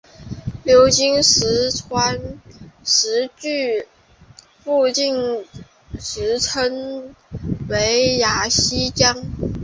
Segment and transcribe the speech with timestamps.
[0.63, 2.19] 流经四川
[2.83, 3.87] 石渠
[4.63, 5.13] 附近
[5.99, 7.13] 时称
[7.69, 9.15] 为雅砻江。